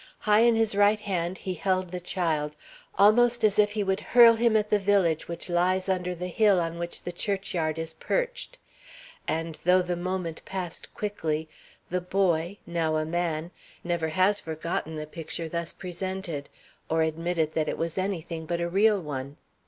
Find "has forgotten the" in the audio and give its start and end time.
14.09-15.05